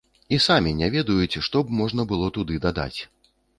І 0.37 0.37
самі 0.45 0.71
не 0.79 0.89
ведаюць, 0.95 1.39
што 1.49 1.63
б 1.69 1.77
можна 1.81 2.09
было 2.15 2.33
туды 2.41 2.59
дадаць. 2.67 2.99